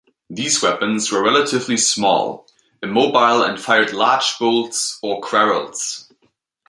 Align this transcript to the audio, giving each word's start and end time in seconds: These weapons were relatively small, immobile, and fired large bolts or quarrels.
These 0.31 0.63
weapons 0.63 1.11
were 1.11 1.23
relatively 1.23 1.77
small, 1.77 2.47
immobile, 2.81 3.43
and 3.43 3.61
fired 3.61 3.93
large 3.93 4.39
bolts 4.39 4.97
or 5.03 5.21
quarrels. 5.21 6.11